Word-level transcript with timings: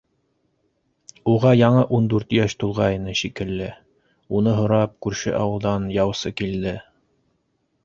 Уға 1.33 1.51
яңы 1.57 1.83
ун 1.97 2.07
дүрт 2.13 2.33
йәш 2.37 2.55
тулғайны 2.63 3.13
шикелле, 3.21 3.69
уны 4.41 4.57
һорап, 4.63 4.97
күрше 5.07 5.37
ауылдан 5.43 5.89
яусы 6.01 6.35
килде. 6.43 6.77